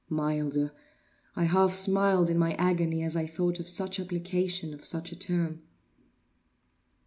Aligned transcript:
Milder! 0.09 0.71
I 1.35 1.43
half 1.43 1.73
smiled 1.75 2.31
in 2.31 2.39
my 2.39 2.53
agony 2.55 3.03
as 3.03 3.15
I 3.15 3.27
thought 3.27 3.59
of 3.59 3.69
such 3.69 3.99
application 3.99 4.73
of 4.73 4.83
such 4.83 5.11
a 5.11 5.15
term. 5.15 5.61